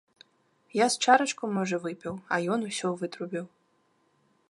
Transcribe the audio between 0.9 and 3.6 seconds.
з чарачку, можа, выпіў, а ён усё вытрубіў.